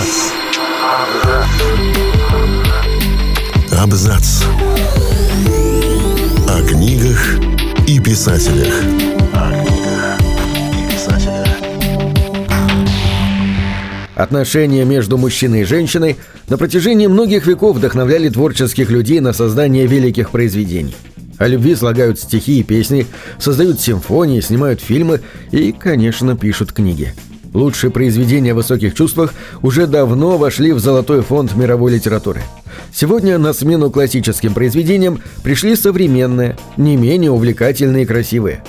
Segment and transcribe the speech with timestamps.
[0.00, 0.32] Абзац.
[3.78, 4.44] Абзац.
[6.48, 7.36] О книгах
[7.86, 8.82] и писателях.
[14.16, 16.16] Отношения между мужчиной и женщиной
[16.48, 20.96] на протяжении многих веков вдохновляли творческих людей на создание великих произведений.
[21.36, 23.06] О любви слагают стихи и песни,
[23.38, 25.20] создают симфонии, снимают фильмы
[25.50, 27.14] и, конечно, пишут книги.
[27.52, 32.42] Лучшие произведения о высоких чувствах уже давно вошли в золотой фонд мировой литературы.
[32.92, 38.62] Сегодня на смену классическим произведениям пришли современные, не менее увлекательные и красивые.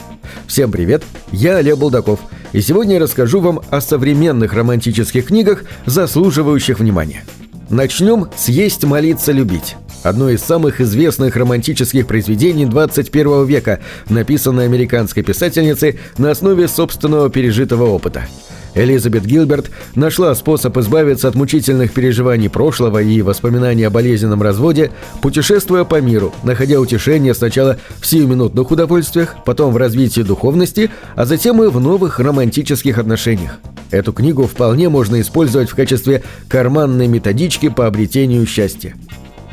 [0.47, 2.19] Всем привет, я Олег Булдаков,
[2.53, 7.23] и сегодня я расскажу вам о современных романтических книгах, заслуживающих внимания.
[7.69, 15.21] Начнем с «Есть, молиться, любить» одно из самых известных романтических произведений 21 века, написанное американской
[15.21, 18.25] писательницей на основе собственного пережитого опыта–
[18.73, 24.91] Элизабет Гилберт нашла способ избавиться от мучительных переживаний прошлого и воспоминаний о болезненном разводе,
[25.21, 31.61] путешествуя по миру, находя утешение сначала в сиюминутных удовольствиях, потом в развитии духовности, а затем
[31.61, 33.59] и в новых романтических отношениях.
[33.91, 38.95] Эту книгу вполне можно использовать в качестве карманной методички по обретению счастья.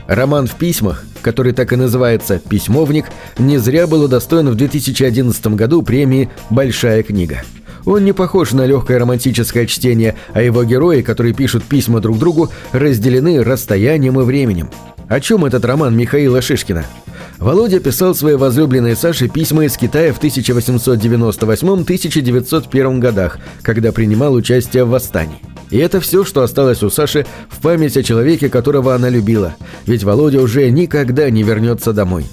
[0.07, 5.83] Роман в письмах, который так и называется «Письмовник», не зря был удостоен в 2011 году
[5.83, 7.43] премии «Большая книга».
[7.89, 12.51] Он не похож на легкое романтическое чтение, а его герои, которые пишут письма друг другу,
[12.73, 14.69] разделены расстоянием и временем.
[15.09, 16.85] О чем этот роман Михаила Шишкина?
[17.39, 24.91] Володя писал своей возлюбленной Саше письма из Китая в 1898-1901 годах, когда принимал участие в
[24.91, 25.41] восстании.
[25.71, 30.05] И это все, что осталось у Саши в память о человеке, которого она любила, ведь
[30.05, 32.27] Володя уже никогда не вернется домой.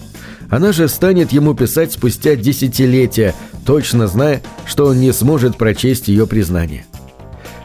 [0.49, 3.33] Она же станет ему писать спустя десятилетия,
[3.65, 6.85] точно зная, что он не сможет прочесть ее признание.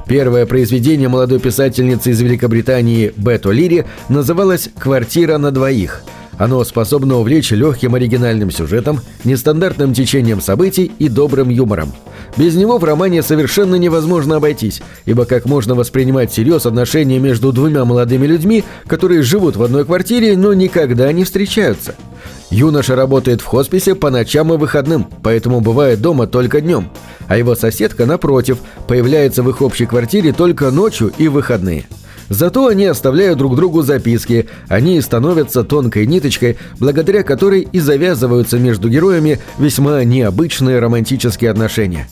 [0.07, 6.03] Первое произведение молодой писательницы из Великобритании Бет О'Лири называлось «Квартира на двоих»,
[6.41, 11.93] оно способно увлечь легким оригинальным сюжетом, нестандартным течением событий и добрым юмором.
[12.39, 17.85] Без него в романе совершенно невозможно обойтись, ибо как можно воспринимать всерьез отношения между двумя
[17.85, 21.95] молодыми людьми, которые живут в одной квартире, но никогда не встречаются?
[22.51, 26.91] Юноша работает в хосписе по ночам и выходным, поэтому бывает дома только днем.
[27.29, 31.87] А его соседка, напротив, появляется в их общей квартире только ночью и выходные.
[32.29, 38.89] Зато они оставляют друг другу записки, они становятся тонкой ниточкой, благодаря которой и завязываются между
[38.89, 42.09] героями весьма необычные романтические отношения.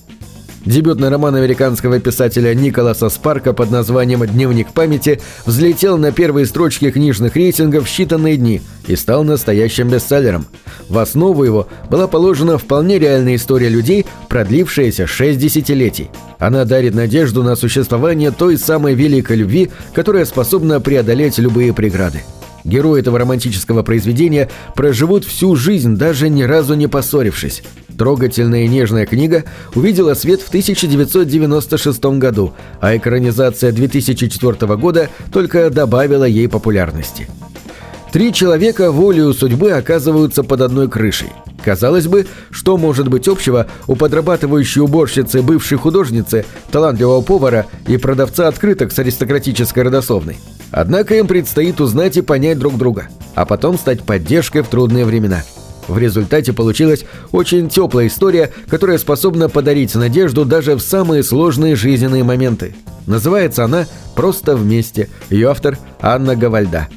[0.68, 7.36] Дебютный роман американского писателя Николаса Спарка под названием «Дневник памяти» взлетел на первые строчки книжных
[7.36, 10.44] рейтингов в считанные дни и стал настоящим бестселлером.
[10.90, 16.10] В основу его была положена вполне реальная история людей, продлившаяся шесть десятилетий.
[16.38, 22.20] Она дарит надежду на существование той самой великой любви, которая способна преодолеть любые преграды.
[22.64, 27.62] Герои этого романтического произведения проживут всю жизнь, даже ни разу не поссорившись.
[27.96, 36.24] Трогательная и нежная книга увидела свет в 1996 году, а экранизация 2004 года только добавила
[36.24, 37.28] ей популярности.
[38.12, 41.28] Три человека волею судьбы оказываются под одной крышей.
[41.64, 48.48] Казалось бы, что может быть общего у подрабатывающей уборщицы бывшей художницы, талантливого повара и продавца
[48.48, 50.38] открыток с аристократической родословной?
[50.70, 55.42] Однако им предстоит узнать и понять друг друга, а потом стать поддержкой в трудные времена–
[55.88, 62.22] в результате получилась очень теплая история, которая способна подарить надежду даже в самые сложные жизненные
[62.22, 62.74] моменты.
[63.06, 65.08] Называется она «Просто вместе».
[65.30, 66.88] Ее автор Анна Гавальда.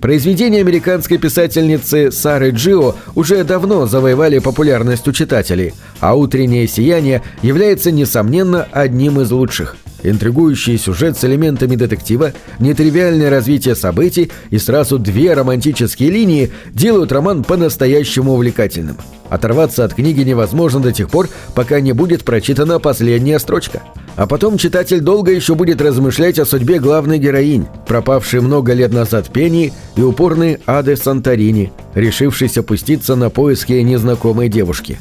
[0.00, 7.92] Произведения американской писательницы Сары Джио уже давно завоевали популярность у читателей, а «Утреннее сияние» является,
[7.92, 15.34] несомненно, одним из лучших– Интригующий сюжет с элементами детектива, нетривиальное развитие событий и сразу две
[15.34, 18.98] романтические линии делают роман по-настоящему увлекательным.
[19.28, 23.82] Оторваться от книги невозможно до тех пор, пока не будет прочитана последняя строчка.
[24.14, 29.32] А потом читатель долго еще будет размышлять о судьбе главной героинь, пропавшей много лет назад
[29.32, 35.00] Пенни и упорной Ады Санторини, решившейся опуститься на поиски незнакомой девушки.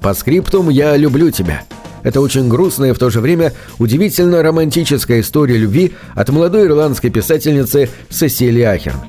[0.00, 1.64] «По скриптум я люблю тебя»,
[2.02, 7.10] это очень грустная и в то же время удивительно романтическая история любви от молодой ирландской
[7.10, 9.00] писательницы Сесили Ахерн.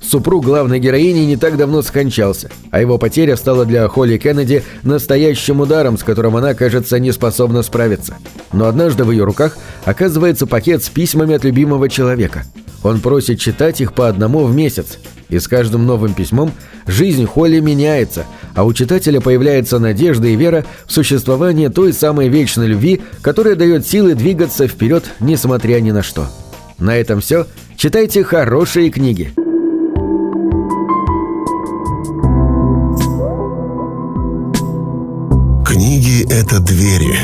[0.00, 5.60] Супруг главной героини не так давно скончался, а его потеря стала для Холли Кеннеди настоящим
[5.60, 8.16] ударом, с которым она, кажется, не способна справиться.
[8.52, 12.44] Но однажды в ее руках оказывается пакет с письмами от любимого человека.
[12.84, 14.98] Он просит читать их по одному в месяц,
[15.28, 16.52] и с каждым новым письмом
[16.86, 18.26] жизнь Холли меняется,
[18.56, 23.86] а у читателя появляется надежда и вера в существование той самой вечной любви, которая дает
[23.86, 26.26] силы двигаться вперед, несмотря ни на что.
[26.78, 27.46] На этом все.
[27.76, 29.32] Читайте хорошие книги.
[35.66, 37.18] Книги— это двери,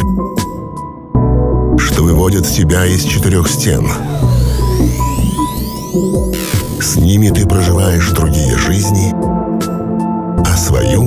[1.79, 3.89] что выводят тебя из четырех стен.
[6.79, 9.15] С ними ты проживаешь другие жизни,
[10.45, 11.03] а свою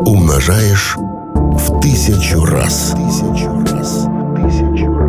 [0.00, 2.94] умножаешь в тысячу раз.
[2.96, 4.08] Тысячу раз.
[4.36, 5.01] Тысячу раз.